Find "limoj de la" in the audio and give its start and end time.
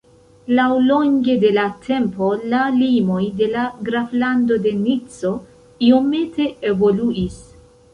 2.79-3.69